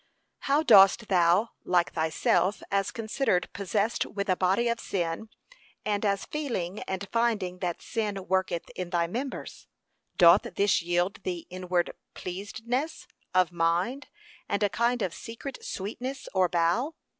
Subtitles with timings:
[0.39, 5.29] How dost thou like thyself, as considered possessed with a body of sin,
[5.85, 9.67] and as feeling and finding that sin worketh in thy members?
[10.17, 14.07] doth this yield thee inward pleasedness of mind,
[14.49, 16.95] and a kind of secret sweetness, or bow?